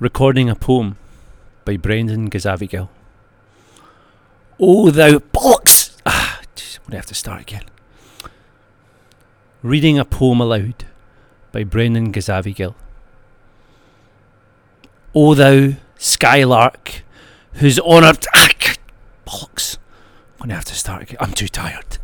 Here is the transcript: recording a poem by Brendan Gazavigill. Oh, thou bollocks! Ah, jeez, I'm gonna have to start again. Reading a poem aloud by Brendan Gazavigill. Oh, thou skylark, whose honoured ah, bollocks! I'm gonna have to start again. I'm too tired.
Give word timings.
recording 0.00 0.48
a 0.48 0.54
poem 0.54 0.96
by 1.64 1.76
Brendan 1.76 2.30
Gazavigill. 2.30 2.88
Oh, 4.60 4.90
thou 4.90 5.18
bollocks! 5.18 5.96
Ah, 6.06 6.40
jeez, 6.54 6.78
I'm 6.78 6.84
gonna 6.86 6.96
have 6.98 7.06
to 7.06 7.14
start 7.14 7.40
again. 7.40 7.64
Reading 9.62 9.98
a 9.98 10.04
poem 10.04 10.40
aloud 10.40 10.84
by 11.50 11.64
Brendan 11.64 12.12
Gazavigill. 12.12 12.74
Oh, 15.14 15.34
thou 15.34 15.74
skylark, 15.96 17.02
whose 17.54 17.80
honoured 17.80 18.24
ah, 18.34 18.48
bollocks! 19.26 19.78
I'm 20.34 20.46
gonna 20.46 20.54
have 20.54 20.64
to 20.66 20.74
start 20.74 21.02
again. 21.02 21.16
I'm 21.18 21.32
too 21.32 21.48
tired. 21.48 21.98